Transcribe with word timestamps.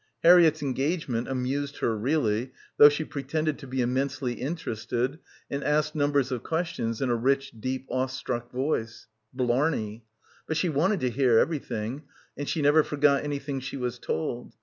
Harriett's 0.23 0.63
engagement 0.63 1.27
amused 1.27 1.77
her 1.77 1.95
really, 1.95 2.51
though 2.77 2.89
she 2.89 3.03
pretended 3.03 3.59
to 3.59 3.67
be 3.67 3.81
immensely 3.81 4.33
interested 4.33 5.19
and 5.47 5.63
asked 5.63 5.93
numbers 5.93 6.31
of 6.31 6.41
questions 6.41 7.03
in 7.03 7.11
a 7.11 7.15
rich 7.15 7.51
deep 7.59 7.85
awe 7.89 8.07
struck 8.07 8.51
voice... 8.51 9.05
blarney.... 9.31 10.03
But 10.47 10.57
she 10.57 10.69
wanted 10.69 11.01
to 11.01 11.11
hear 11.11 11.37
everything, 11.37 12.05
and 12.35 12.49
she 12.49 12.63
never 12.63 12.81
forgot 12.83 13.23
anything 13.23 13.59
she 13.59 13.77
was 13.77 13.99
told. 13.99 14.55